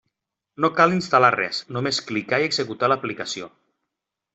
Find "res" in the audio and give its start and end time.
1.37-1.61